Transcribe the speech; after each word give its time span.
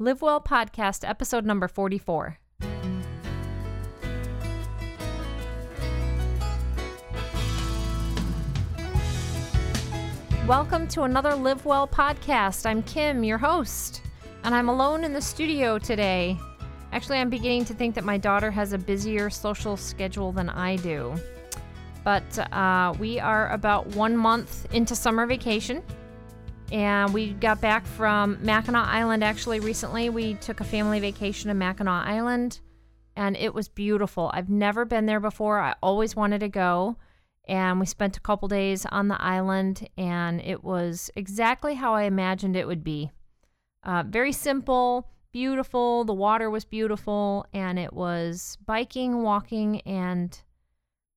Live 0.00 0.22
Well 0.22 0.40
Podcast, 0.40 1.08
episode 1.08 1.44
number 1.44 1.68
44. 1.68 2.36
Welcome 10.48 10.88
to 10.88 11.02
another 11.02 11.36
Live 11.36 11.64
Well 11.64 11.86
podcast. 11.86 12.66
I'm 12.66 12.82
Kim, 12.82 13.22
your 13.22 13.38
host, 13.38 14.02
and 14.42 14.52
I'm 14.52 14.68
alone 14.68 15.04
in 15.04 15.12
the 15.12 15.22
studio 15.22 15.78
today. 15.78 16.36
Actually, 16.90 17.18
I'm 17.18 17.30
beginning 17.30 17.64
to 17.66 17.74
think 17.74 17.94
that 17.94 18.02
my 18.02 18.18
daughter 18.18 18.50
has 18.50 18.72
a 18.72 18.78
busier 18.78 19.30
social 19.30 19.76
schedule 19.76 20.32
than 20.32 20.48
I 20.48 20.74
do. 20.74 21.14
But 22.02 22.36
uh, 22.52 22.94
we 22.98 23.20
are 23.20 23.48
about 23.50 23.86
one 23.94 24.16
month 24.16 24.66
into 24.74 24.96
summer 24.96 25.24
vacation, 25.24 25.84
and 26.72 27.12
we 27.12 27.32
got 27.32 27.60
back 27.60 27.86
from 27.86 28.38
Mackinac 28.40 28.88
Island 28.88 29.22
actually 29.22 29.60
recently. 29.60 30.08
We 30.08 30.34
took 30.34 30.60
a 30.60 30.64
family 30.64 31.00
vacation 31.00 31.48
to 31.48 31.54
Mackinac 31.54 32.06
Island, 32.06 32.60
and 33.16 33.36
it 33.36 33.54
was 33.54 33.68
beautiful. 33.68 34.30
I've 34.32 34.48
never 34.48 34.84
been 34.84 35.06
there 35.06 35.20
before, 35.20 35.60
I 35.60 35.74
always 35.82 36.16
wanted 36.16 36.40
to 36.40 36.48
go 36.48 36.96
and 37.46 37.78
we 37.78 37.86
spent 37.86 38.16
a 38.16 38.20
couple 38.20 38.48
days 38.48 38.86
on 38.86 39.08
the 39.08 39.20
island, 39.20 39.88
and 39.98 40.40
it 40.40 40.64
was 40.64 41.10
exactly 41.14 41.74
how 41.74 41.94
I 41.94 42.04
imagined 42.04 42.56
it 42.56 42.66
would 42.66 42.82
be. 42.82 43.10
Uh, 43.82 44.02
very 44.06 44.32
simple, 44.32 45.10
beautiful. 45.32 46.04
The 46.04 46.14
water 46.14 46.48
was 46.48 46.64
beautiful, 46.64 47.46
and 47.52 47.78
it 47.78 47.92
was 47.92 48.56
biking, 48.64 49.22
walking, 49.22 49.82
and 49.82 50.40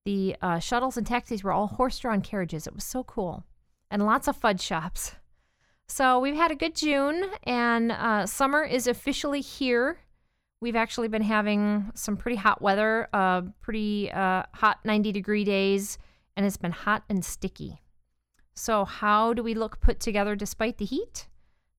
the 0.06 0.36
uh, 0.42 0.60
shuttles 0.60 0.98
and 0.98 1.08
taxis 1.08 1.44
were 1.44 1.54
all 1.54 1.68
horse 1.68 2.00
drawn 2.00 2.22
carriages. 2.22 2.68
It 2.68 2.76
was 2.76 2.84
so 2.84 3.04
cool, 3.04 3.46
and 3.90 4.06
lots 4.06 4.28
of 4.28 4.36
fudge 4.36 4.62
shops. 4.62 5.16
So 5.90 6.20
we've 6.20 6.36
had 6.36 6.52
a 6.52 6.56
good 6.56 6.76
June, 6.76 7.24
and 7.44 7.92
uh, 7.92 8.26
summer 8.26 8.64
is 8.64 8.88
officially 8.88 9.42
here. 9.42 10.00
We've 10.60 10.76
actually 10.76 11.08
been 11.08 11.22
having 11.22 11.92
some 11.96 12.18
pretty 12.18 12.38
hot 12.38 12.62
weather, 12.62 13.08
uh, 13.14 13.42
pretty 13.62 14.12
uh, 14.12 14.44
hot 14.54 14.80
90 14.84 15.12
degree 15.12 15.44
days 15.44 15.98
and 16.38 16.46
it's 16.46 16.56
been 16.56 16.72
hot 16.72 17.04
and 17.10 17.26
sticky. 17.26 17.82
So, 18.56 18.86
how 18.86 19.34
do 19.34 19.44
we 19.44 19.56
look 19.56 19.82
put 19.82 20.00
together 20.00 20.36
despite 20.36 20.78
the 20.78 20.86
heat? 20.86 21.28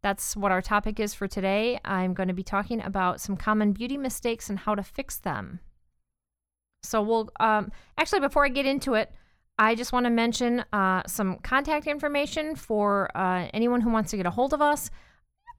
That's 0.03 0.37
what 0.37 0.53
our 0.53 0.61
topic 0.61 1.01
is 1.01 1.15
for 1.15 1.27
today. 1.27 1.81
I'm 1.85 2.13
going 2.13 2.29
to 2.29 2.35
be 2.35 2.43
talking 2.43 2.83
about 2.83 3.21
some 3.21 3.37
common 3.37 3.73
beauty 3.73 3.97
mistakes 3.97 4.51
and 4.51 4.59
how 4.59 4.75
to 4.75 4.83
fix 4.83 5.17
them. 5.17 5.61
So, 6.83 7.01
we'll 7.03 7.31
um, 7.41 7.71
actually, 7.97 8.21
before 8.21 8.45
I 8.45 8.49
get 8.49 8.67
into 8.67 8.95
it, 8.95 9.13
I 9.59 9.75
just 9.75 9.93
want 9.93 10.05
to 10.05 10.11
mention 10.11 10.65
uh, 10.73 11.03
some 11.07 11.39
contact 11.39 11.87
information 11.87 12.55
for 12.55 13.11
uh, 13.17 13.49
anyone 13.53 13.81
who 13.81 13.91
wants 13.91 14.11
to 14.13 14.17
get 14.17 14.27
a 14.27 14.31
hold 14.31 14.55
of 14.55 14.63
us. 14.63 14.91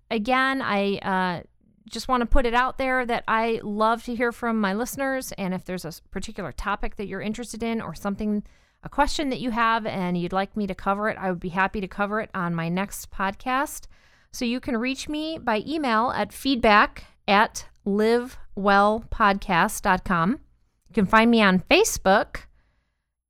Again, 0.09 0.61
I 0.61 0.97
uh, 0.97 1.41
just 1.89 2.08
want 2.08 2.22
to 2.22 2.25
put 2.25 2.45
it 2.45 2.53
out 2.53 2.78
there 2.78 3.06
that 3.06 3.25
I 3.28 3.59
love 3.61 4.06
to 4.06 4.16
hear 4.16 4.31
from 4.31 4.61
my 4.61 4.73
listeners. 4.73 5.33
And 5.33 5.53
if 5.53 5.66
there's 5.66 5.83
a 5.83 5.91
particular 6.11 6.53
topic 6.53 6.95
that 6.95 7.08
you're 7.08 7.22
interested 7.22 7.61
in 7.61 7.81
or 7.81 7.94
something 7.94 8.44
a 8.81 8.89
question 8.89 9.30
that 9.30 9.41
you 9.41 9.52
have 9.52 9.86
and 9.86 10.17
you'd 10.17 10.31
like 10.31 10.56
me 10.56 10.66
to 10.66 10.73
cover 10.73 11.09
it, 11.09 11.17
I 11.19 11.30
would 11.30 11.41
be 11.41 11.50
happy 11.50 11.81
to 11.81 11.88
cover 11.88 12.22
it 12.22 12.30
on 12.34 12.56
my 12.56 12.69
next 12.69 13.11
podcast. 13.11 13.88
So 14.31 14.45
you 14.45 14.61
can 14.61 14.78
reach 14.78 15.09
me 15.09 15.38
by 15.38 15.63
email 15.67 16.11
at 16.11 16.31
feedback 16.31 17.03
at 17.28 17.66
livewellpodcast.com. 17.86 20.39
You 20.88 20.94
can 20.94 21.06
find 21.06 21.30
me 21.30 21.41
on 21.41 21.59
Facebook 21.59 22.45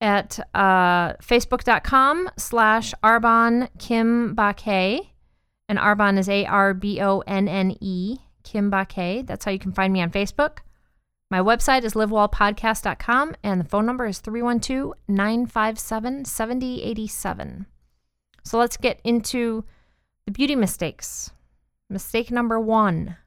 at 0.02 0.40
uh, 0.54 1.14
facebook.com 1.16 2.30
slash 2.38 2.94
Arbonne 3.04 3.70
Kim. 3.78 4.36
And 4.38 5.78
Arbonne 5.78 6.18
is 6.18 6.30
A 6.30 6.46
R 6.46 6.74
B 6.74 7.00
O 7.02 7.20
N 7.28 7.48
N 7.48 7.78
E, 7.80 8.18
Kim. 8.44 8.70
That's 8.70 9.46
how 9.46 9.52
you 9.52 9.60
can 9.60 9.72
find 9.72 9.94
me 9.94 10.02
on 10.02 10.12
Facebook. 10.12 10.60
My 11.32 11.40
website 11.40 11.84
is 11.84 11.94
livewellpodcast.com 11.94 13.36
and 13.44 13.62
the 13.62 13.70
phone 13.70 13.86
number 13.86 14.08
is 14.08 14.20
312 14.20 14.94
957 15.08 16.26
7087. 16.26 17.68
So 18.44 18.58
let's 18.58 18.78
get 18.78 19.00
into 19.04 19.64
the 20.26 20.32
beauty 20.32 20.56
mistakes. 20.56 21.30
Mistake 21.88 22.32
number 22.32 22.60
one 22.60 23.18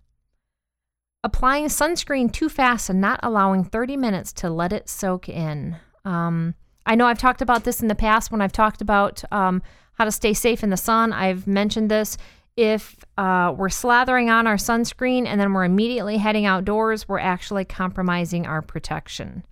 applying 1.24 1.66
sunscreen 1.66 2.32
too 2.32 2.48
fast 2.48 2.90
and 2.90 3.00
not 3.00 3.20
allowing 3.22 3.64
30 3.64 3.96
minutes 3.96 4.32
to 4.32 4.50
let 4.50 4.72
it 4.72 4.88
soak 4.88 5.28
in. 5.28 5.76
Um, 6.04 6.54
I 6.86 6.94
know 6.94 7.06
I've 7.06 7.18
talked 7.18 7.42
about 7.42 7.64
this 7.64 7.80
in 7.80 7.88
the 7.88 7.94
past 7.94 8.30
when 8.30 8.40
I've 8.40 8.52
talked 8.52 8.80
about 8.80 9.22
um, 9.32 9.62
how 9.94 10.04
to 10.04 10.12
stay 10.12 10.34
safe 10.34 10.62
in 10.62 10.70
the 10.70 10.76
sun. 10.76 11.12
I've 11.12 11.46
mentioned 11.46 11.90
this 11.90 12.16
if 12.56 12.96
uh, 13.16 13.54
we're 13.56 13.68
slathering 13.68 14.30
on 14.30 14.46
our 14.46 14.56
sunscreen 14.56 15.26
and 15.26 15.40
then 15.40 15.52
we're 15.52 15.64
immediately 15.64 16.18
heading 16.18 16.44
outdoors, 16.44 17.08
we're 17.08 17.18
actually 17.18 17.64
compromising 17.64 18.46
our 18.46 18.60
protection. 18.60 19.44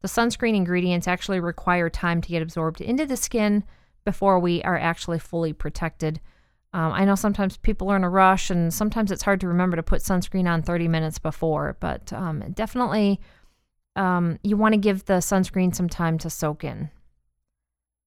The 0.00 0.08
sunscreen 0.08 0.54
ingredients 0.54 1.08
actually 1.08 1.40
require 1.40 1.90
time 1.90 2.20
to 2.20 2.28
get 2.28 2.42
absorbed 2.42 2.80
into 2.80 3.06
the 3.06 3.16
skin 3.16 3.64
before 4.04 4.38
we 4.38 4.62
are 4.62 4.78
actually 4.78 5.18
fully 5.18 5.52
protected. 5.52 6.20
Um, 6.72 6.92
I 6.92 7.04
know 7.04 7.14
sometimes 7.14 7.56
people 7.56 7.90
are 7.90 7.96
in 7.96 8.04
a 8.04 8.10
rush 8.10 8.50
and 8.50 8.72
sometimes 8.72 9.10
it's 9.10 9.22
hard 9.22 9.40
to 9.40 9.48
remember 9.48 9.76
to 9.76 9.82
put 9.82 10.02
sunscreen 10.02 10.48
on 10.48 10.62
30 10.62 10.88
minutes 10.88 11.18
before, 11.18 11.76
but 11.80 12.12
um, 12.12 12.44
definitely 12.52 13.20
um, 13.98 14.38
you 14.44 14.56
want 14.56 14.74
to 14.74 14.80
give 14.80 15.04
the 15.04 15.14
sunscreen 15.14 15.74
some 15.74 15.88
time 15.88 16.18
to 16.18 16.30
soak 16.30 16.62
in. 16.62 16.90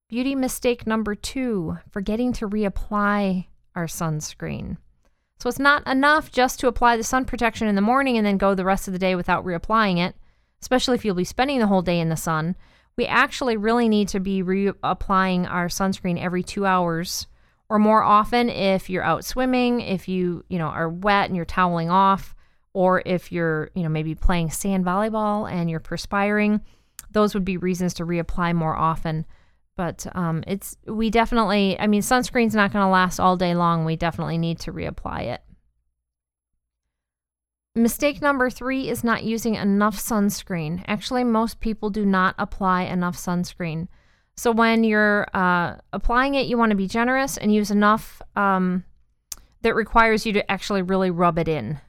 Beauty 0.08 0.36
mistake 0.36 0.88
number 0.88 1.16
two 1.16 1.78
forgetting 1.90 2.34
to 2.34 2.50
reapply 2.50 3.48
our 3.76 3.86
sunscreen. 3.86 4.78
So 5.40 5.50
it's 5.50 5.60
not 5.60 5.86
enough 5.88 6.32
just 6.32 6.60
to 6.60 6.68
apply 6.68 6.98
the 6.98 7.04
sun 7.04 7.26
protection 7.26 7.68
in 7.68 7.76
the 7.76 7.82
morning 7.82 8.18
and 8.18 8.26
then 8.26 8.38
go 8.38 8.56
the 8.56 8.66
rest 8.66 8.88
of 8.88 8.94
the 8.94 9.00
day 9.00 9.16
without 9.16 9.44
reapplying 9.44 9.98
it, 9.98 10.16
especially 10.62 10.96
if 10.96 11.04
you'll 11.04 11.16
be 11.16 11.24
spending 11.24 11.60
the 11.60 11.68
whole 11.68 11.82
day 11.82 12.00
in 12.00 12.10
the 12.10 12.16
sun. 12.16 12.56
We 12.96 13.06
actually 13.06 13.58
really 13.58 13.90
need 13.90 14.08
to 14.10 14.20
be 14.20 14.44
reapplying 14.44 15.50
our 15.50 15.68
sunscreen 15.68 16.22
every 16.22 16.44
two 16.44 16.66
hours 16.66 17.28
or 17.70 17.80
more 17.80 18.04
often 18.04 18.50
if 18.50 18.90
you're 18.90 19.04
out 19.04 19.26
swimming, 19.26 19.82
if 19.82 20.08
you, 20.08 20.46
you 20.48 20.58
know, 20.58 20.68
are 20.68 20.90
wet 20.90 21.28
and 21.28 21.36
you're 21.36 21.46
toweling 21.46 21.90
off, 21.90 22.36
or 22.74 23.04
if 23.06 23.32
you're, 23.32 23.70
you 23.76 23.84
know, 23.84 23.90
maybe 23.90 24.16
playing 24.16 24.50
sand 24.50 24.86
volleyball 24.86 25.52
and 25.52 25.70
you're 25.70 25.80
perspiring. 25.80 26.62
Those 27.12 27.34
would 27.34 27.46
be 27.46 27.58
reasons 27.58 27.94
to 27.96 28.06
reapply 28.06 28.56
more 28.56 28.76
often. 28.76 29.26
But 29.76 30.06
um, 30.16 30.44
it's 30.48 30.78
we 30.86 31.10
definitely. 31.10 31.80
I 31.80 31.88
mean, 31.88 32.02
sunscreen's 32.02 32.56
not 32.56 32.72
going 32.72 32.84
to 32.84 32.90
last 32.90 33.20
all 33.20 33.38
day 33.38 33.56
long. 33.56 33.86
We 33.86 33.96
definitely 33.96 34.38
need 34.38 34.60
to 34.60 34.74
reapply 34.74 35.34
it. 35.34 35.42
Mistake 37.74 38.22
number 38.22 38.50
three 38.50 38.90
is 38.90 39.04
not 39.04 39.24
using 39.24 39.56
enough 39.56 39.98
sunscreen. 39.98 40.84
Actually, 40.88 41.24
most 41.24 41.62
people 41.62 41.90
do 41.90 42.06
not 42.06 42.36
apply 42.38 42.84
enough 42.84 43.16
sunscreen. 43.16 43.88
So 44.36 44.52
when 44.52 44.84
you're 44.84 45.26
uh, 45.34 45.76
applying 45.94 46.36
it, 46.36 46.48
you 46.48 46.58
want 46.58 46.72
to 46.72 46.76
be 46.76 46.88
generous 46.88 47.38
and 47.38 47.54
use 47.54 47.72
enough 47.72 48.22
um, 48.36 48.84
that 49.62 49.76
requires 49.76 50.26
you 50.26 50.34
to 50.34 50.52
actually 50.52 50.82
really 50.82 51.12
rub 51.12 51.38
it 51.38 51.48
in. 51.48 51.80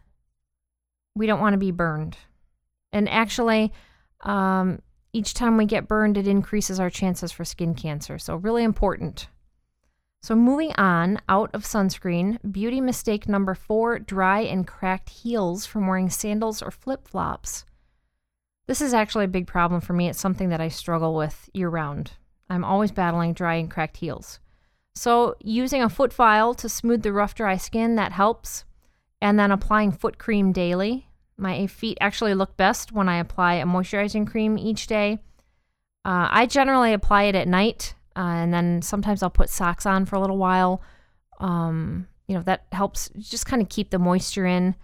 We 1.15 1.27
don't 1.27 1.41
want 1.41 1.55
to 1.55 1.59
be 1.59 1.71
burned. 1.71 2.17
And 2.93 3.09
actually, 3.09 3.73
um, 4.21 4.81
each 5.13 5.35
time 5.35 5.57
we 5.57 5.67
get 5.67 5.89
burned, 5.89 6.17
it 6.17 6.27
increases 6.27 6.81
our 6.81 6.91
chances 6.91 7.33
for 7.33 7.45
skin 7.45 7.75
cancer. 7.75 8.19
So, 8.19 8.37
really 8.37 8.65
important. 8.65 9.29
So, 10.23 10.37
moving 10.37 10.73
on 10.77 11.19
out 11.29 11.51
of 11.53 11.65
sunscreen, 11.65 12.39
beauty 12.53 12.81
mistake 12.81 13.29
number 13.29 13.55
four 13.55 13.99
dry 13.99 14.41
and 14.41 14.67
cracked 14.67 15.11
heels 15.11 15.67
from 15.67 15.87
wearing 15.87 16.11
sandals 16.11 16.63
or 16.63 16.71
flip 16.71 17.09
flops. 17.09 17.65
This 18.69 18.81
is 18.81 18.95
actually 18.95 19.25
a 19.25 19.29
big 19.29 19.47
problem 19.47 19.81
for 19.81 19.93
me. 19.93 20.09
It's 20.09 20.21
something 20.21 20.51
that 20.51 20.61
I 20.61 20.69
struggle 20.69 21.15
with 21.15 21.51
year 21.53 21.69
round. 21.69 22.13
I'm 22.49 22.65
always 22.65 22.93
battling 22.93 23.33
dry 23.33 23.57
and 23.57 23.71
cracked 23.71 23.97
heels. 23.97 24.39
So, 24.95 25.35
using 25.41 25.83
a 25.83 25.89
foot 25.89 26.13
file 26.13 26.55
to 26.55 26.69
smooth 26.69 27.03
the 27.03 27.13
rough, 27.13 27.35
dry 27.35 27.57
skin, 27.57 27.97
that 27.97 28.13
helps. 28.13 28.65
And 29.21 29.39
then 29.39 29.51
applying 29.51 29.93
foot 29.93 30.19
cream 30.19 30.53
daily 30.53 31.07
my 31.43 31.67
feet 31.67 31.99
actually 32.01 32.35
look 32.35 32.57
best 32.57 32.93
when 32.93 33.09
I 33.09 33.19
apply 33.19 33.55
a 33.55 33.67
moisturizing 33.67 34.27
cream 34.27 34.57
each 34.57 34.87
day. 34.87 35.19
Uh, 36.05 36.29
I 36.31 36.47
generally 36.47 36.93
apply 36.93 37.25
it 37.25 37.35
at 37.35 37.49
night, 37.49 37.95
uh, 38.17 38.21
and 38.21 38.55
then 38.55 38.81
sometimes 38.83 39.23
I'll 39.23 39.31
put 39.31 39.51
socks 39.51 39.85
on 39.85 40.07
for 40.07 40.17
a 40.17 40.21
little 40.21 40.39
while. 40.39 40.83
Um, 41.39 42.09
you 42.29 42.37
know, 42.37 42.43
that 42.43 42.67
helps 42.73 43.11
just 43.19 43.47
kind 43.47 43.61
of 43.61 43.69
keep 43.69 43.91
the 43.91 43.99
moisture 43.99 44.47
in. 44.47 44.75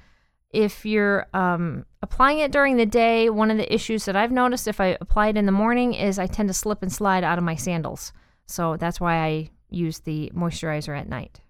If 0.50 0.84
you're 0.84 1.26
um, 1.34 1.86
applying 2.02 2.38
it 2.40 2.52
during 2.52 2.76
the 2.76 2.86
day, 2.86 3.30
one 3.30 3.50
of 3.50 3.56
the 3.56 3.72
issues 3.72 4.04
that 4.06 4.16
I've 4.16 4.32
noticed 4.32 4.66
if 4.66 4.80
I 4.80 4.96
apply 5.00 5.28
it 5.28 5.36
in 5.36 5.46
the 5.46 5.52
morning 5.52 5.94
is 5.94 6.18
I 6.18 6.26
tend 6.26 6.48
to 6.48 6.54
slip 6.54 6.82
and 6.82 6.92
slide 6.92 7.24
out 7.24 7.38
of 7.38 7.44
my 7.44 7.54
sandals. 7.54 8.12
So 8.46 8.76
that's 8.76 9.00
why 9.00 9.16
I 9.16 9.50
use 9.68 10.00
the 10.00 10.32
moisturizer 10.34 10.98
at 10.98 11.08
night. 11.08 11.40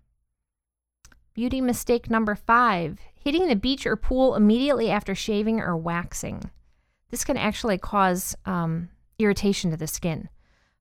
Beauty 1.35 1.61
mistake 1.61 2.11
number 2.11 2.35
five 2.35 2.99
hitting 3.29 3.47
the 3.47 3.55
beach 3.55 3.87
or 3.87 3.95
pool 3.95 4.35
immediately 4.35 4.91
after 4.91 5.15
shaving 5.15 5.61
or 5.61 5.77
waxing. 5.77 6.51
This 7.11 7.27
can 7.27 7.37
actually 7.37 7.77
cause 7.77 8.35
um, 8.47 8.89
irritation 9.19 9.71
to 9.71 9.77
the 9.77 9.87
skin. 9.87 10.31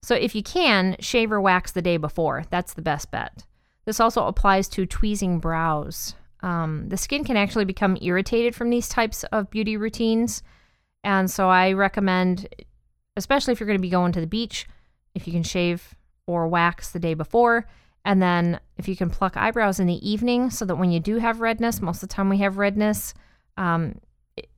So, 0.01 0.15
if 0.15 0.33
you 0.33 0.41
can, 0.41 0.95
shave 1.01 1.29
or 1.33 1.41
wax 1.41 1.73
the 1.73 1.81
day 1.81 1.97
before. 1.97 2.45
That's 2.49 2.73
the 2.73 2.81
best 2.81 3.11
bet. 3.11 3.43
This 3.83 3.99
also 3.99 4.27
applies 4.27 4.69
to 4.69 4.85
tweezing 4.85 5.39
brows. 5.39 6.15
Um, 6.41 6.87
the 6.87 6.95
skin 6.95 7.25
can 7.25 7.35
actually 7.35 7.65
become 7.65 7.97
irritated 8.01 8.55
from 8.55 8.69
these 8.69 8.87
types 8.87 9.25
of 9.25 9.49
beauty 9.49 9.75
routines. 9.75 10.41
And 11.03 11.29
so 11.29 11.49
I 11.49 11.73
recommend, 11.73 12.47
especially 13.17 13.51
if 13.51 13.59
you're 13.59 13.67
going 13.67 13.77
to 13.77 13.81
be 13.81 13.89
going 13.89 14.13
to 14.13 14.21
the 14.21 14.25
beach, 14.25 14.69
if 15.15 15.27
you 15.27 15.33
can 15.33 15.43
shave 15.43 15.95
or 16.27 16.47
wax 16.47 16.91
the 16.91 16.99
day 16.99 17.13
before. 17.13 17.67
And 18.07 18.21
then 18.21 18.61
if 18.77 18.87
you 18.87 18.95
can 18.95 19.09
pluck 19.09 19.35
eyebrows 19.35 19.81
in 19.81 19.85
the 19.85 20.09
evening 20.09 20.49
so 20.49 20.63
that 20.63 20.77
when 20.77 20.91
you 20.91 21.01
do 21.01 21.17
have 21.17 21.41
redness, 21.41 21.81
most 21.81 22.01
of 22.01 22.07
the 22.07 22.15
time 22.15 22.29
we 22.29 22.37
have 22.37 22.57
redness, 22.57 23.13
um, 23.57 23.99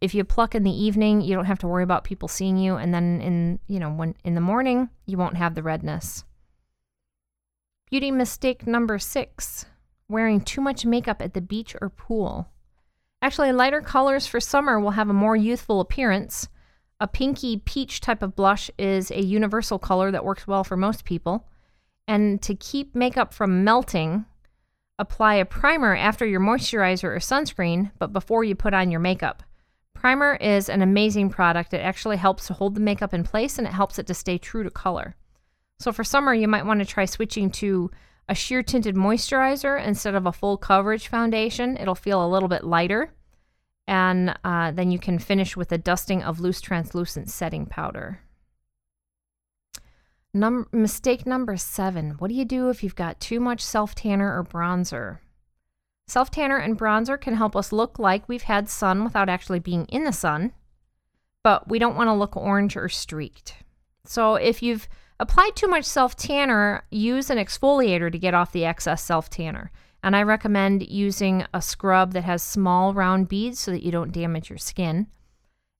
if 0.02 0.14
you 0.14 0.24
pluck 0.24 0.54
in 0.54 0.62
the 0.62 0.72
evening, 0.72 1.22
you 1.22 1.34
don't 1.34 1.46
have 1.46 1.58
to 1.60 1.68
worry 1.68 1.82
about 1.82 2.04
people 2.04 2.28
seeing 2.28 2.58
you. 2.58 2.76
And 2.76 2.94
then 2.94 3.20
in, 3.22 3.60
you 3.66 3.80
know, 3.80 3.90
when 3.90 4.14
in 4.24 4.36
the 4.36 4.40
morning, 4.40 4.90
you 5.08 5.18
won't 5.18 5.38
have 5.38 5.56
the 5.56 5.64
redness. 5.64 6.24
Beauty 7.90 8.12
mistake 8.12 8.68
number 8.68 9.00
six 9.00 9.66
wearing 10.08 10.42
too 10.42 10.62
much 10.62 10.86
makeup 10.86 11.20
at 11.20 11.34
the 11.34 11.42
beach 11.42 11.76
or 11.82 11.90
pool. 11.90 12.50
Actually, 13.24 13.52
lighter 13.52 13.82
colors 13.82 14.28
for 14.28 14.40
summer 14.40 14.80
will 14.80 14.92
have 14.92 15.10
a 15.10 15.14
more 15.14 15.36
youthful 15.36 15.80
appearance. 15.80 16.50
A 17.00 17.08
pinky 17.08 17.58
peach 17.58 18.00
type 18.00 18.22
of 18.22 18.36
blush 18.36 18.70
is 18.78 19.10
a 19.10 19.24
universal 19.24 19.80
color 19.80 20.12
that 20.12 20.24
works 20.24 20.46
well 20.46 20.64
for 20.64 20.78
most 20.78 21.04
people. 21.04 21.48
And 22.10 22.42
to 22.42 22.56
keep 22.56 22.96
makeup 22.96 23.36
from 23.36 23.64
melting, 23.64 24.26
apply 24.98 25.36
a 25.36 25.46
primer 25.46 25.96
after 25.96 26.26
your 26.26 26.40
moisturizer 26.40 27.04
or 27.04 27.20
sunscreen, 27.20 27.92
but 28.00 28.12
before 28.12 28.44
you 28.44 28.56
put 28.56 28.74
on 28.74 28.90
your 28.90 29.00
makeup. 29.00 29.44
Primer 29.94 30.34
is 30.42 30.70
an 30.70 30.82
amazing 30.82 31.30
product. 31.30 31.72
It 31.72 31.82
actually 31.82 32.18
helps 32.18 32.48
to 32.48 32.54
hold 32.54 32.74
the 32.74 32.82
makeup 32.82 33.14
in 33.14 33.24
place 33.24 33.60
and 33.60 33.68
it 33.68 33.74
helps 33.74 34.00
it 34.00 34.08
to 34.08 34.16
stay 34.16 34.40
true 34.40 34.64
to 34.64 34.72
color. 34.72 35.16
So 35.80 35.92
for 35.92 36.04
summer, 36.04 36.34
you 36.34 36.48
might 36.48 36.66
want 36.66 36.80
to 36.80 36.86
try 36.86 37.06
switching 37.06 37.52
to 37.52 37.92
a 38.28 38.34
sheer 38.34 38.64
tinted 38.64 38.96
moisturizer 38.96 39.80
instead 39.80 40.16
of 40.16 40.26
a 40.26 40.32
full 40.32 40.58
coverage 40.58 41.10
foundation. 41.10 41.78
It'll 41.78 41.94
feel 41.94 42.26
a 42.26 42.28
little 42.28 42.50
bit 42.50 42.64
lighter. 42.64 43.14
And 43.88 44.36
uh, 44.44 44.72
then 44.72 44.90
you 44.90 44.98
can 44.98 45.20
finish 45.20 45.56
with 45.56 45.72
a 45.72 45.78
dusting 45.78 46.24
of 46.24 46.40
loose 46.40 46.60
translucent 46.60 47.30
setting 47.30 47.68
powder. 47.68 48.22
Num- 50.34 50.68
mistake 50.72 51.26
number 51.26 51.58
seven. 51.58 52.12
What 52.20 52.28
do 52.28 52.36
you 52.36 52.46
do 52.46 52.70
if 52.70 52.84
you've 52.84 52.96
got 52.96 53.20
too 53.20 53.40
much 53.40 53.62
self 53.62 53.96
tanner 53.96 54.38
or 54.38 54.44
bronzer? 54.44 55.20
Self 56.08 56.30
tanner 56.30 56.58
and 56.58 56.78
bronzer 56.78 57.20
can 57.20 57.36
help 57.36 57.56
us 57.56 57.72
look 57.72 57.98
like 57.98 58.28
we've 58.28 58.44
had 58.44 58.70
sun 58.70 59.04
without 59.04 59.30
actually 59.30 59.60
being 59.60 59.86
in 59.86 60.04
the 60.04 60.12
sun, 60.12 60.54
but 61.44 61.68
we 61.68 61.80
don't 61.80 61.96
want 61.96 62.08
to 62.10 62.14
look 62.14 62.38
orange 62.38 62.78
or 62.78 62.90
streaked. 62.90 63.56
So 64.06 64.36
if 64.36 64.62
you've 64.62 64.88
applied 65.20 65.56
too 65.56 65.68
much 65.68 65.86
self 65.86 66.16
tanner, 66.16 66.84
use 66.92 67.30
an 67.30 67.38
exfoliator 67.38 68.12
to 68.12 68.20
get 68.20 68.34
off 68.34 68.52
the 68.52 68.66
excess 68.66 69.04
self 69.04 69.30
tanner. 69.30 69.72
And 70.04 70.16
I 70.16 70.24
recommend 70.24 70.88
using 70.88 71.46
a 71.54 71.62
scrub 71.62 72.14
that 72.14 72.24
has 72.24 72.42
small 72.42 72.94
round 72.94 73.28
beads 73.28 73.60
so 73.60 73.72
that 73.72 73.84
you 73.84 73.92
don't 73.92 74.14
damage 74.14 74.50
your 74.50 74.60
skin. 74.60 75.08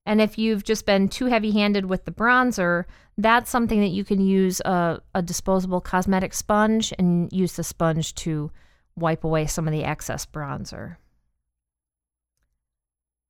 And 0.10 0.20
if 0.20 0.40
you've 0.40 0.64
just 0.64 0.88
been 0.88 1.08
too 1.08 1.28
heavy 1.28 1.52
handed 1.52 1.86
with 1.86 2.06
the 2.06 2.12
bronzer, 2.12 2.86
that's 3.16 3.52
something 3.52 3.80
that 3.80 3.92
you 3.92 4.04
can 4.04 4.20
use 4.20 4.60
a, 4.62 5.00
a 5.14 5.22
disposable 5.22 5.82
cosmetic 5.82 6.34
sponge 6.34 6.92
and 6.98 7.32
use 7.32 7.54
the 7.54 7.64
sponge 7.64 8.16
to 8.16 8.50
wipe 8.96 9.24
away 9.24 9.46
some 9.46 9.68
of 9.68 9.72
the 9.72 9.84
excess 9.84 10.26
bronzer. 10.26 10.96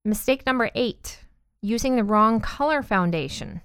Mistake 0.06 0.46
number 0.46 0.72
eight 0.74 1.20
using 1.62 1.98
the 1.98 2.04
wrong 2.06 2.40
color 2.40 2.82
foundation. 2.82 3.60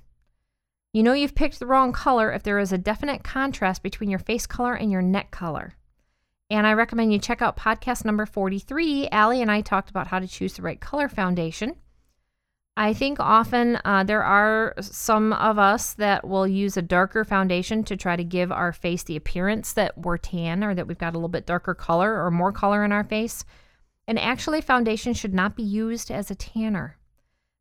You 0.92 1.04
know 1.04 1.12
you've 1.12 1.36
picked 1.36 1.60
the 1.60 1.66
wrong 1.66 1.92
color 1.92 2.32
if 2.32 2.42
there 2.42 2.58
is 2.58 2.72
a 2.72 2.78
definite 2.78 3.22
contrast 3.22 3.84
between 3.84 4.10
your 4.10 4.18
face 4.18 4.48
color 4.48 4.74
and 4.74 4.90
your 4.90 5.02
neck 5.02 5.30
color. 5.30 5.76
And 6.50 6.66
I 6.66 6.72
recommend 6.72 7.12
you 7.12 7.20
check 7.20 7.40
out 7.40 7.56
podcast 7.56 8.04
number 8.04 8.26
43. 8.26 9.06
Allie 9.10 9.40
and 9.40 9.52
I 9.52 9.60
talked 9.60 9.88
about 9.88 10.08
how 10.08 10.18
to 10.18 10.26
choose 10.26 10.54
the 10.54 10.62
right 10.62 10.80
color 10.80 11.08
foundation. 11.08 11.76
I 12.76 12.92
think 12.92 13.20
often 13.20 13.78
uh, 13.84 14.02
there 14.02 14.24
are 14.24 14.74
some 14.80 15.32
of 15.32 15.58
us 15.58 15.94
that 15.94 16.26
will 16.26 16.46
use 16.46 16.76
a 16.76 16.82
darker 16.82 17.24
foundation 17.24 17.84
to 17.84 17.96
try 17.96 18.16
to 18.16 18.24
give 18.24 18.50
our 18.50 18.72
face 18.72 19.04
the 19.04 19.14
appearance 19.14 19.72
that 19.74 19.96
we're 19.96 20.16
tan 20.16 20.64
or 20.64 20.74
that 20.74 20.88
we've 20.88 20.98
got 20.98 21.14
a 21.14 21.16
little 21.16 21.28
bit 21.28 21.46
darker 21.46 21.74
color 21.74 22.20
or 22.24 22.32
more 22.32 22.50
color 22.50 22.84
in 22.84 22.90
our 22.90 23.04
face. 23.04 23.44
And 24.08 24.18
actually, 24.18 24.60
foundation 24.60 25.14
should 25.14 25.32
not 25.32 25.54
be 25.54 25.62
used 25.62 26.10
as 26.10 26.30
a 26.30 26.34
tanner. 26.34 26.98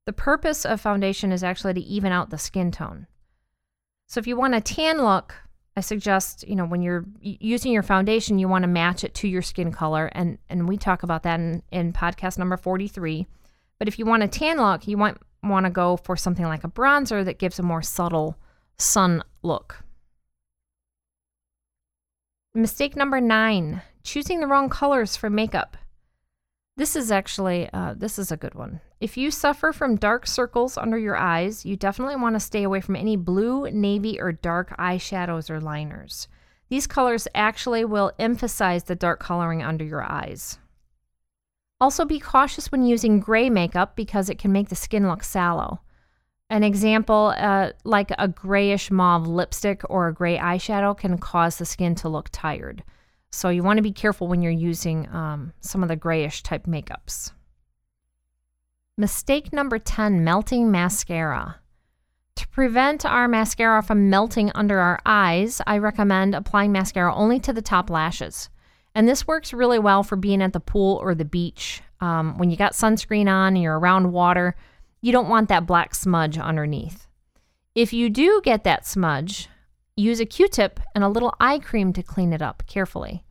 The 0.05 0.13
purpose 0.13 0.65
of 0.65 0.81
foundation 0.81 1.31
is 1.31 1.43
actually 1.43 1.75
to 1.75 1.81
even 1.81 2.11
out 2.11 2.31
the 2.31 2.37
skin 2.39 2.71
tone. 2.71 3.05
So 4.07 4.19
if 4.19 4.25
you 4.27 4.35
want 4.35 4.55
a 4.55 4.61
tan 4.61 4.97
look, 4.97 5.35
I 5.77 5.81
suggest, 5.81 6.47
you 6.47 6.55
know, 6.55 6.65
when 6.65 6.81
you're 6.81 7.05
using 7.21 7.71
your 7.71 7.83
foundation, 7.83 8.39
you 8.39 8.47
want 8.47 8.63
to 8.63 8.67
match 8.67 9.03
it 9.03 9.13
to 9.15 9.27
your 9.27 9.41
skin 9.43 9.71
color. 9.71 10.09
And, 10.13 10.39
and 10.49 10.67
we 10.67 10.77
talk 10.77 11.03
about 11.03 11.23
that 11.23 11.39
in, 11.39 11.63
in 11.71 11.93
podcast 11.93 12.37
number 12.37 12.57
43. 12.57 13.27
But 13.83 13.89
if 13.89 13.99
you 13.99 14.05
want 14.05 14.23
a 14.23 14.29
tan 14.29 14.59
look, 14.59 14.87
you 14.87 14.95
might 14.95 15.17
want 15.43 15.65
to 15.65 15.69
go 15.69 15.97
for 15.97 16.15
something 16.15 16.45
like 16.45 16.63
a 16.63 16.69
bronzer 16.69 17.25
that 17.25 17.37
gives 17.37 17.59
a 17.59 17.63
more 17.63 17.81
subtle 17.81 18.37
sun 18.77 19.21
look. 19.41 19.83
Mistake 22.53 22.95
number 22.95 23.19
nine 23.19 23.81
choosing 24.01 24.39
the 24.39 24.47
wrong 24.47 24.69
colors 24.69 25.17
for 25.17 25.29
makeup. 25.29 25.75
This 26.77 26.95
is 26.95 27.11
actually 27.11 27.69
uh, 27.73 27.93
this 27.97 28.17
is 28.17 28.31
a 28.31 28.37
good 28.37 28.55
one. 28.55 28.79
If 29.01 29.17
you 29.17 29.29
suffer 29.29 29.73
from 29.73 29.97
dark 29.97 30.27
circles 30.27 30.77
under 30.77 30.97
your 30.97 31.17
eyes, 31.17 31.65
you 31.65 31.75
definitely 31.75 32.15
want 32.15 32.37
to 32.37 32.39
stay 32.39 32.63
away 32.63 32.79
from 32.79 32.95
any 32.95 33.17
blue, 33.17 33.69
navy, 33.69 34.17
or 34.17 34.31
dark 34.31 34.73
eyeshadows 34.77 35.49
or 35.49 35.59
liners. 35.59 36.29
These 36.69 36.87
colors 36.87 37.27
actually 37.35 37.83
will 37.83 38.13
emphasize 38.17 38.85
the 38.85 38.95
dark 38.95 39.19
coloring 39.19 39.61
under 39.61 39.83
your 39.83 40.03
eyes. 40.09 40.57
Also, 41.83 42.05
be 42.05 42.17
cautious 42.17 42.71
when 42.71 42.85
using 42.85 43.19
gray 43.19 43.49
makeup 43.49 43.97
because 43.97 44.29
it 44.29 44.39
can 44.39 44.53
make 44.53 44.69
the 44.69 44.75
skin 44.75 45.09
look 45.09 45.21
sallow. 45.21 45.81
An 46.49 46.63
example, 46.63 47.33
uh, 47.37 47.71
like 47.83 48.09
a 48.17 48.29
grayish 48.29 48.89
mauve 48.89 49.27
lipstick 49.27 49.81
or 49.89 50.07
a 50.07 50.13
gray 50.13 50.37
eyeshadow, 50.37 50.97
can 50.97 51.17
cause 51.17 51.57
the 51.57 51.65
skin 51.65 51.93
to 51.95 52.07
look 52.07 52.29
tired. 52.31 52.85
So, 53.31 53.49
you 53.49 53.63
want 53.63 53.79
to 53.79 53.83
be 53.83 53.91
careful 53.91 54.29
when 54.29 54.41
you're 54.41 54.53
using 54.53 55.09
um, 55.09 55.51
some 55.59 55.83
of 55.83 55.89
the 55.89 55.97
grayish 55.97 56.41
type 56.41 56.67
makeups. 56.67 57.33
Mistake 58.97 59.51
number 59.51 59.77
10 59.77 60.23
melting 60.23 60.71
mascara. 60.71 61.57
To 62.37 62.47
prevent 62.47 63.05
our 63.05 63.27
mascara 63.27 63.83
from 63.83 64.09
melting 64.09 64.53
under 64.55 64.79
our 64.79 65.01
eyes, 65.05 65.61
I 65.67 65.79
recommend 65.79 66.33
applying 66.33 66.71
mascara 66.71 67.13
only 67.13 67.41
to 67.41 67.51
the 67.51 67.61
top 67.61 67.89
lashes. 67.89 68.49
And 68.95 69.07
this 69.07 69.25
works 69.27 69.53
really 69.53 69.79
well 69.79 70.03
for 70.03 70.15
being 70.15 70.41
at 70.41 70.53
the 70.53 70.59
pool 70.59 70.99
or 71.01 71.15
the 71.15 71.25
beach. 71.25 71.81
Um, 71.99 72.37
when 72.37 72.51
you 72.51 72.57
got 72.57 72.73
sunscreen 72.73 73.27
on 73.27 73.55
and 73.55 73.61
you're 73.61 73.79
around 73.79 74.11
water, 74.11 74.55
you 75.01 75.11
don't 75.11 75.29
want 75.29 75.49
that 75.49 75.65
black 75.65 75.95
smudge 75.95 76.37
underneath. 76.37 77.07
If 77.75 77.91
you 77.91 78.09
do 78.09 78.41
get 78.43 78.63
that 78.65 78.85
smudge, 78.85 79.49
use 79.95 80.19
a 80.19 80.25
Q 80.25 80.47
tip 80.47 80.79
and 80.93 81.03
a 81.03 81.09
little 81.09 81.33
eye 81.39 81.59
cream 81.59 81.91
to 81.93 82.03
clean 82.03 82.33
it 82.33 82.41
up 82.41 82.63
carefully. 82.67 83.23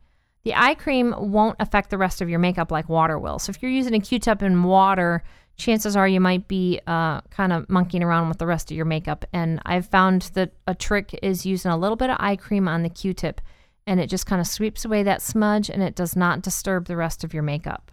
The 0.43 0.53
eye 0.55 0.75
cream 0.75 1.15
won't 1.17 1.55
affect 1.59 1.89
the 1.89 1.97
rest 1.97 2.21
of 2.21 2.29
your 2.29 2.39
makeup 2.39 2.69
like 2.69 2.89
water 2.89 3.17
will. 3.17 3.39
So 3.39 3.51
if 3.51 3.61
you're 3.61 3.71
using 3.71 3.93
a 3.93 3.99
Q 4.01 4.19
tip 4.19 4.41
and 4.41 4.65
water, 4.65 5.23
chances 5.55 5.95
are 5.95 6.07
you 6.07 6.19
might 6.19 6.47
be 6.49 6.81
uh, 6.85 7.21
kind 7.29 7.53
of 7.53 7.69
monkeying 7.69 8.03
around 8.03 8.27
with 8.27 8.39
the 8.39 8.45
rest 8.45 8.69
of 8.69 8.75
your 8.75 8.85
makeup. 8.85 9.23
And 9.31 9.61
I've 9.65 9.87
found 9.87 10.23
that 10.33 10.51
a 10.67 10.75
trick 10.75 11.17
is 11.23 11.45
using 11.45 11.71
a 11.71 11.77
little 11.77 11.95
bit 11.95 12.09
of 12.09 12.17
eye 12.19 12.35
cream 12.35 12.67
on 12.67 12.83
the 12.83 12.89
Q 12.89 13.13
tip 13.13 13.39
and 13.85 13.99
it 13.99 14.09
just 14.09 14.25
kind 14.25 14.39
of 14.39 14.47
sweeps 14.47 14.85
away 14.85 15.03
that 15.03 15.21
smudge 15.21 15.69
and 15.69 15.83
it 15.83 15.95
does 15.95 16.15
not 16.15 16.41
disturb 16.41 16.85
the 16.85 16.95
rest 16.95 17.23
of 17.23 17.33
your 17.33 17.43
makeup. 17.43 17.91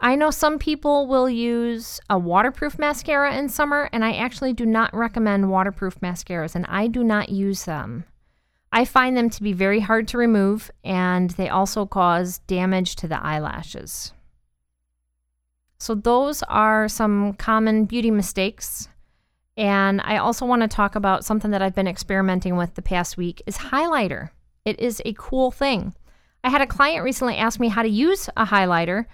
I 0.00 0.14
know 0.14 0.30
some 0.30 0.58
people 0.58 1.06
will 1.06 1.28
use 1.28 2.00
a 2.10 2.18
waterproof 2.18 2.78
mascara 2.78 3.34
in 3.34 3.48
summer, 3.48 3.88
and 3.92 4.04
I 4.04 4.12
actually 4.12 4.52
do 4.52 4.66
not 4.66 4.94
recommend 4.94 5.50
waterproof 5.50 6.00
mascaras, 6.00 6.54
and 6.54 6.66
I 6.68 6.86
do 6.86 7.02
not 7.02 7.30
use 7.30 7.64
them. 7.64 8.04
I 8.72 8.84
find 8.84 9.16
them 9.16 9.30
to 9.30 9.42
be 9.42 9.54
very 9.54 9.80
hard 9.80 10.06
to 10.08 10.18
remove, 10.18 10.70
and 10.84 11.30
they 11.30 11.48
also 11.48 11.86
cause 11.86 12.40
damage 12.40 12.96
to 12.96 13.08
the 13.08 13.22
eyelashes. 13.22 14.12
So, 15.78 15.94
those 15.94 16.42
are 16.42 16.88
some 16.88 17.32
common 17.34 17.86
beauty 17.86 18.10
mistakes 18.10 18.88
and 19.56 20.00
I 20.02 20.18
also 20.18 20.44
want 20.44 20.62
to 20.62 20.68
talk 20.68 20.94
about 20.94 21.24
something 21.24 21.50
that 21.50 21.62
I've 21.62 21.74
been 21.74 21.88
experimenting 21.88 22.56
with 22.56 22.74
the 22.74 22.82
past 22.82 23.16
week 23.16 23.42
is 23.46 23.56
highlighter. 23.56 24.30
It 24.64 24.78
is 24.80 25.00
a 25.04 25.14
cool 25.16 25.50
thing. 25.50 25.94
I 26.44 26.50
had 26.50 26.60
a 26.60 26.66
client 26.66 27.04
recently 27.04 27.36
ask 27.36 27.58
me 27.58 27.68
how 27.68 27.82
to 27.82 27.88
use 27.88 28.28
a 28.36 28.46
highlighter, 28.46 29.06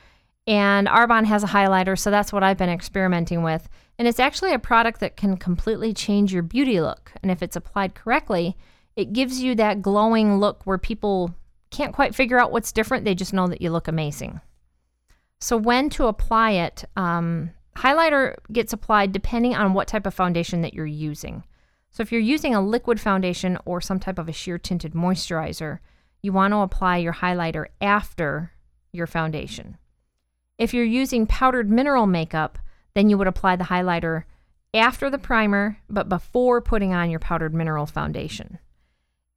and 0.46 0.88
Arbonne 0.88 1.26
has 1.26 1.44
a 1.44 1.48
highlighter, 1.48 1.98
so 1.98 2.10
that's 2.10 2.32
what 2.32 2.42
I've 2.42 2.58
been 2.58 2.68
experimenting 2.68 3.42
with. 3.42 3.68
And 3.98 4.08
it's 4.08 4.20
actually 4.20 4.52
a 4.52 4.58
product 4.58 5.00
that 5.00 5.16
can 5.16 5.36
completely 5.36 5.94
change 5.94 6.32
your 6.32 6.42
beauty 6.42 6.80
look. 6.80 7.12
And 7.22 7.30
if 7.30 7.42
it's 7.42 7.56
applied 7.56 7.94
correctly, 7.94 8.56
it 8.96 9.12
gives 9.12 9.42
you 9.42 9.54
that 9.54 9.82
glowing 9.82 10.38
look 10.38 10.62
where 10.64 10.78
people 10.78 11.34
can't 11.70 11.94
quite 11.94 12.14
figure 12.14 12.38
out 12.38 12.52
what's 12.52 12.72
different. 12.72 13.04
They 13.04 13.14
just 13.14 13.32
know 13.32 13.46
that 13.46 13.62
you 13.62 13.70
look 13.70 13.88
amazing. 13.88 14.40
So, 15.40 15.56
when 15.56 15.90
to 15.90 16.06
apply 16.06 16.52
it, 16.52 16.84
um, 16.96 17.50
Highlighter 17.76 18.36
gets 18.52 18.72
applied 18.72 19.12
depending 19.12 19.54
on 19.54 19.74
what 19.74 19.88
type 19.88 20.06
of 20.06 20.14
foundation 20.14 20.60
that 20.62 20.74
you're 20.74 20.86
using. 20.86 21.44
So 21.90 22.02
if 22.02 22.12
you're 22.12 22.20
using 22.20 22.54
a 22.54 22.60
liquid 22.60 23.00
foundation 23.00 23.58
or 23.64 23.80
some 23.80 24.00
type 24.00 24.18
of 24.18 24.28
a 24.28 24.32
sheer 24.32 24.58
tinted 24.58 24.94
moisturizer, 24.94 25.78
you 26.22 26.32
want 26.32 26.52
to 26.52 26.58
apply 26.58 26.98
your 26.98 27.14
highlighter 27.14 27.66
after 27.80 28.52
your 28.92 29.06
foundation. 29.06 29.76
If 30.58 30.72
you're 30.72 30.84
using 30.84 31.26
powdered 31.26 31.70
mineral 31.70 32.06
makeup, 32.06 32.58
then 32.94 33.10
you 33.10 33.18
would 33.18 33.26
apply 33.26 33.56
the 33.56 33.64
highlighter 33.64 34.24
after 34.74 35.10
the 35.10 35.18
primer, 35.18 35.78
but 35.90 36.08
before 36.08 36.60
putting 36.60 36.94
on 36.94 37.10
your 37.10 37.20
powdered 37.20 37.54
mineral 37.54 37.86
foundation. 37.86 38.58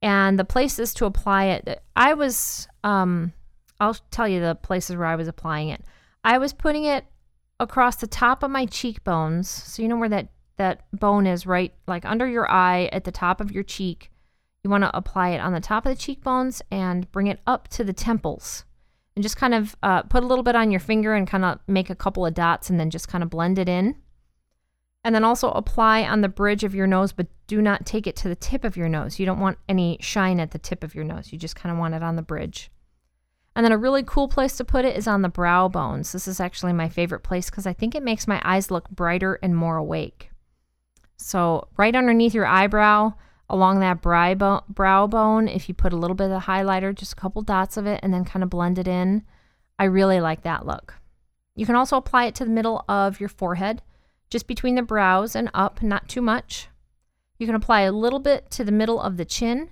And 0.02 0.38
the 0.38 0.44
places 0.44 0.94
to 0.94 1.06
apply 1.06 1.46
it, 1.46 1.82
I 1.94 2.14
was, 2.14 2.68
um, 2.84 3.32
I'll 3.80 3.96
tell 4.10 4.28
you 4.28 4.40
the 4.40 4.54
places 4.54 4.96
where 4.96 5.06
I 5.06 5.16
was 5.16 5.28
applying 5.28 5.70
it. 5.70 5.82
I 6.22 6.38
was 6.38 6.52
putting 6.52 6.84
it 6.84 7.04
across 7.58 7.96
the 7.96 8.06
top 8.06 8.42
of 8.42 8.50
my 8.50 8.66
cheekbones. 8.66 9.48
So 9.48 9.82
you 9.82 9.88
know 9.88 9.96
where 9.96 10.08
that, 10.08 10.28
that 10.56 10.84
bone 10.92 11.26
is, 11.26 11.46
right? 11.46 11.72
Like 11.86 12.04
under 12.04 12.26
your 12.26 12.50
eye 12.50 12.88
at 12.92 13.04
the 13.04 13.12
top 13.12 13.40
of 13.40 13.52
your 13.52 13.62
cheek. 13.62 14.10
You 14.62 14.70
want 14.70 14.84
to 14.84 14.96
apply 14.96 15.30
it 15.30 15.40
on 15.40 15.52
the 15.52 15.60
top 15.60 15.86
of 15.86 15.94
the 15.94 16.00
cheekbones 16.00 16.60
and 16.70 17.10
bring 17.12 17.28
it 17.28 17.40
up 17.46 17.68
to 17.68 17.84
the 17.84 17.92
temples. 17.92 18.64
And 19.14 19.22
just 19.22 19.36
kind 19.36 19.54
of 19.54 19.76
uh, 19.82 20.02
put 20.02 20.24
a 20.24 20.26
little 20.26 20.42
bit 20.42 20.56
on 20.56 20.70
your 20.70 20.80
finger 20.80 21.14
and 21.14 21.26
kind 21.26 21.44
of 21.44 21.58
make 21.66 21.88
a 21.88 21.94
couple 21.94 22.26
of 22.26 22.34
dots 22.34 22.68
and 22.68 22.78
then 22.78 22.90
just 22.90 23.08
kind 23.08 23.24
of 23.24 23.30
blend 23.30 23.58
it 23.58 23.68
in. 23.68 23.96
And 25.04 25.14
then 25.14 25.24
also 25.24 25.52
apply 25.52 26.02
on 26.02 26.20
the 26.20 26.28
bridge 26.28 26.64
of 26.64 26.74
your 26.74 26.88
nose, 26.88 27.12
but 27.12 27.28
do 27.46 27.62
not 27.62 27.86
take 27.86 28.08
it 28.08 28.16
to 28.16 28.28
the 28.28 28.34
tip 28.34 28.64
of 28.64 28.76
your 28.76 28.88
nose. 28.88 29.20
You 29.20 29.24
don't 29.24 29.38
want 29.38 29.56
any 29.68 29.98
shine 30.00 30.40
at 30.40 30.50
the 30.50 30.58
tip 30.58 30.82
of 30.82 30.96
your 30.96 31.04
nose. 31.04 31.32
You 31.32 31.38
just 31.38 31.54
kind 31.54 31.72
of 31.72 31.78
want 31.78 31.94
it 31.94 32.02
on 32.02 32.16
the 32.16 32.22
bridge. 32.22 32.70
And 33.56 33.64
then 33.64 33.72
a 33.72 33.78
really 33.78 34.02
cool 34.02 34.28
place 34.28 34.56
to 34.58 34.64
put 34.64 34.84
it 34.84 34.98
is 34.98 35.08
on 35.08 35.22
the 35.22 35.30
brow 35.30 35.66
bones. 35.66 36.12
This 36.12 36.28
is 36.28 36.40
actually 36.40 36.74
my 36.74 36.90
favorite 36.90 37.22
place 37.22 37.48
because 37.48 37.66
I 37.66 37.72
think 37.72 37.94
it 37.94 38.02
makes 38.02 38.28
my 38.28 38.40
eyes 38.44 38.70
look 38.70 38.90
brighter 38.90 39.38
and 39.42 39.56
more 39.56 39.78
awake. 39.78 40.30
So, 41.16 41.68
right 41.78 41.96
underneath 41.96 42.34
your 42.34 42.44
eyebrow, 42.44 43.14
along 43.48 43.80
that 43.80 44.02
brow 44.02 45.06
bone, 45.06 45.48
if 45.48 45.68
you 45.68 45.74
put 45.74 45.94
a 45.94 45.96
little 45.96 46.14
bit 46.14 46.30
of 46.30 46.42
highlighter, 46.42 46.94
just 46.94 47.14
a 47.14 47.16
couple 47.16 47.40
dots 47.40 47.78
of 47.78 47.86
it, 47.86 47.98
and 48.02 48.12
then 48.12 48.26
kind 48.26 48.42
of 48.42 48.50
blend 48.50 48.78
it 48.78 48.86
in, 48.86 49.22
I 49.78 49.84
really 49.84 50.20
like 50.20 50.42
that 50.42 50.66
look. 50.66 50.96
You 51.54 51.64
can 51.64 51.76
also 51.76 51.96
apply 51.96 52.26
it 52.26 52.34
to 52.34 52.44
the 52.44 52.50
middle 52.50 52.84
of 52.90 53.20
your 53.20 53.30
forehead 53.30 53.80
just 54.28 54.46
between 54.46 54.74
the 54.74 54.82
brows 54.82 55.34
and 55.34 55.50
up, 55.54 55.82
not 55.82 56.08
too 56.10 56.20
much. 56.20 56.68
You 57.38 57.46
can 57.46 57.54
apply 57.54 57.82
a 57.82 57.92
little 57.92 58.18
bit 58.18 58.50
to 58.50 58.64
the 58.64 58.72
middle 58.72 59.00
of 59.00 59.16
the 59.16 59.24
chin. 59.24 59.70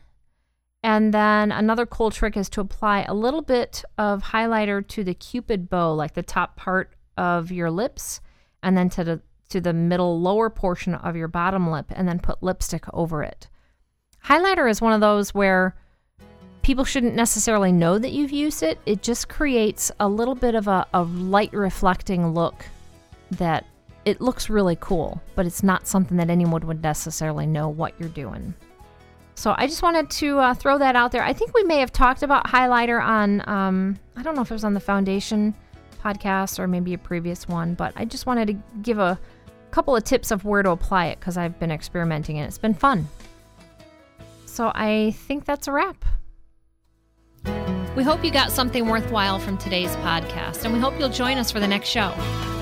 And 0.85 1.14
then 1.14 1.50
another 1.50 1.87
cool 1.87 2.11
trick 2.11 2.37
is 2.37 2.50
to 2.50 2.61
apply 2.61 3.05
a 3.05 3.14
little 3.14 3.41
bit 3.41 3.83
of 3.97 4.23
highlighter 4.23 4.87
to 4.88 5.03
the 5.03 5.14
cupid 5.14 5.71
bow, 5.71 5.95
like 5.95 6.12
the 6.12 6.23
top 6.23 6.57
part 6.57 6.93
of 7.17 7.50
your 7.50 7.71
lips, 7.71 8.21
and 8.62 8.76
then 8.76 8.91
to 8.91 9.03
the 9.03 9.23
to 9.49 9.62
the 9.62 9.73
middle 9.73 10.21
lower 10.21 10.50
portion 10.50 10.95
of 10.95 11.17
your 11.17 11.29
bottom 11.29 11.71
lip, 11.71 11.87
and 11.88 12.07
then 12.07 12.19
put 12.19 12.43
lipstick 12.43 12.85
over 12.93 13.23
it. 13.23 13.49
Highlighter 14.26 14.71
is 14.71 14.83
one 14.83 14.93
of 14.93 15.00
those 15.00 15.33
where 15.33 15.75
people 16.61 16.85
shouldn't 16.85 17.14
necessarily 17.14 17.73
know 17.73 17.99
that 17.99 18.12
you've 18.12 18.33
used 18.33 18.62
it. 18.62 18.79
It 18.85 19.03
just 19.03 19.31
creates 19.31 19.91
a 20.00 20.09
little 20.09 20.35
bit 20.35 20.55
of 20.55 20.69
a, 20.69 20.87
a 20.93 21.03
light 21.03 21.55
reflecting 21.55 22.35
look 22.35 22.67
that 23.31 23.64
it 24.05 24.21
looks 24.21 24.50
really 24.50 24.76
cool, 24.81 25.23
but 25.35 25.47
it's 25.47 25.62
not 25.62 25.87
something 25.87 26.19
that 26.19 26.29
anyone 26.29 26.67
would 26.67 26.83
necessarily 26.83 27.47
know 27.47 27.71
what 27.71 27.99
you're 27.99 28.11
doing. 28.11 28.53
So 29.35 29.55
I 29.57 29.67
just 29.67 29.83
wanted 29.83 30.11
to 30.11 30.38
uh, 30.38 30.55
throw 30.55 30.79
that 30.79 30.97
out 30.97 31.12
there. 31.12 31.23
I 31.23 31.33
think 31.33 31.55
we 31.55 31.64
may 31.64 31.79
have 31.79 31.93
talked 31.93 32.23
about 32.23 32.47
highlighter 32.47 33.03
on, 33.03 33.47
um, 33.49 33.99
I 34.17 34.23
don't 34.23 34.37
know 34.37 34.43
if 34.43 34.50
it 34.50 34.55
was 34.55 34.64
on 34.64 34.75
the 34.75 34.81
foundation 34.81 35.55
podcast 36.03 36.59
or 36.59 36.69
maybe 36.69 36.95
a 36.95 36.99
previous 36.99 37.49
one, 37.49 37.75
but 37.75 37.93
I 37.97 38.05
just 38.05 38.26
wanted 38.26 38.47
to 38.49 38.53
give 38.83 38.99
a 38.99 39.19
couple 39.71 39.97
of 39.97 40.05
tips 40.05 40.31
of 40.31 40.45
where 40.45 40.62
to 40.62 40.71
apply 40.71 41.07
it 41.07 41.19
because 41.19 41.37
I've 41.37 41.59
been 41.59 41.73
experimenting 41.73 42.38
and 42.38 42.47
it's 42.47 42.59
been 42.59 42.75
fun. 42.75 43.09
So 44.47 44.71
I 44.73 45.17
think 45.26 45.45
that's 45.45 45.67
a 45.67 45.73
wrap. 45.73 46.05
We 47.97 48.03
hope 48.03 48.25
you 48.25 48.31
got 48.31 48.50
something 48.53 48.87
worthwhile 48.87 49.38
from 49.38 49.57
today's 49.59 49.95
podcast, 49.97 50.64
and 50.64 50.73
we 50.73 50.81
hope 50.81 50.99
you'll 50.99 51.09
join 51.09 51.38
us 51.38 51.50
for 51.50 51.61
the 51.61 51.69
next 51.69 51.88
show. 51.88 52.12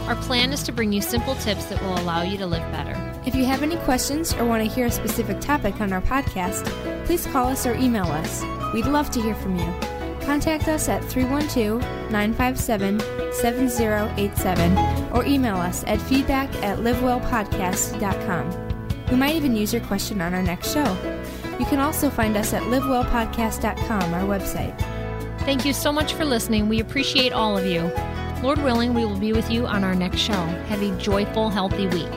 Our 0.06 0.16
plan 0.16 0.52
is 0.52 0.62
to 0.64 0.72
bring 0.72 0.92
you 0.92 1.00
simple 1.00 1.34
tips 1.36 1.66
that 1.66 1.80
will 1.82 1.98
allow 1.98 2.22
you 2.22 2.36
to 2.38 2.46
live 2.46 2.70
better. 2.72 2.98
If 3.24 3.34
you 3.34 3.44
have 3.44 3.62
any 3.62 3.76
questions 3.78 4.34
or 4.34 4.44
want 4.44 4.62
to 4.62 4.68
hear 4.68 4.86
a 4.86 4.90
specific 4.90 5.40
topic 5.40 5.80
on 5.80 5.92
our 5.92 6.02
podcast, 6.02 6.66
please 7.06 7.26
call 7.26 7.48
us 7.48 7.66
or 7.66 7.74
email 7.74 8.06
us. 8.06 8.42
We'd 8.74 8.86
love 8.86 9.10
to 9.12 9.22
hear 9.22 9.34
from 9.36 9.56
you. 9.56 9.74
Contact 10.22 10.68
us 10.68 10.88
at 10.88 11.04
312 11.04 11.80
957 12.10 13.00
7087 13.32 15.12
or 15.12 15.24
email 15.24 15.56
us 15.56 15.84
at 15.84 16.00
feedback 16.00 16.52
at 16.56 16.78
livewellpodcast.com. 16.78 18.68
We 19.10 19.16
might 19.16 19.36
even 19.36 19.54
use 19.54 19.72
your 19.72 19.82
question 19.82 20.20
on 20.20 20.34
our 20.34 20.42
next 20.42 20.72
show. 20.72 20.96
You 21.58 21.66
can 21.66 21.80
also 21.80 22.10
find 22.10 22.36
us 22.36 22.52
at 22.52 22.62
livewellpodcast.com, 22.62 24.14
our 24.14 24.22
website. 24.22 24.78
Thank 25.40 25.64
you 25.64 25.72
so 25.72 25.92
much 25.92 26.14
for 26.14 26.24
listening. 26.24 26.68
We 26.68 26.80
appreciate 26.80 27.32
all 27.32 27.58
of 27.58 27.66
you. 27.66 27.90
Lord 28.42 28.58
willing, 28.58 28.92
we 28.92 29.04
will 29.04 29.18
be 29.18 29.32
with 29.32 29.48
you 29.52 29.66
on 29.66 29.84
our 29.84 29.94
next 29.94 30.18
show. 30.18 30.32
Have 30.32 30.82
a 30.82 30.96
joyful, 30.98 31.48
healthy 31.48 31.86
week. 31.86 32.08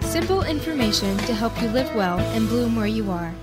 Simple 0.00 0.44
information 0.44 1.16
to 1.18 1.34
help 1.34 1.60
you 1.60 1.68
live 1.68 1.92
well 1.96 2.20
and 2.20 2.48
bloom 2.48 2.76
where 2.76 2.86
you 2.86 3.10
are. 3.10 3.34